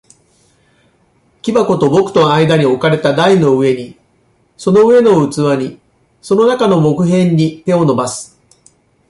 [1.43, 3.99] 木箱と僕との間に置かれた台の上に、
[4.57, 5.79] その上の器に、
[6.23, 8.35] その中の木片に、手を伸ばす。